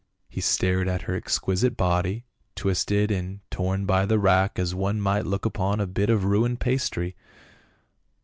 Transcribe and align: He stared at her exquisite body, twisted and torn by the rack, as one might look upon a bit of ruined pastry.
He 0.27 0.41
stared 0.41 0.87
at 0.87 1.03
her 1.03 1.13
exquisite 1.13 1.77
body, 1.77 2.25
twisted 2.55 3.11
and 3.11 3.41
torn 3.51 3.85
by 3.85 4.07
the 4.07 4.17
rack, 4.17 4.57
as 4.57 4.73
one 4.73 4.99
might 4.99 5.27
look 5.27 5.45
upon 5.45 5.79
a 5.79 5.85
bit 5.85 6.09
of 6.09 6.23
ruined 6.25 6.59
pastry. 6.59 7.15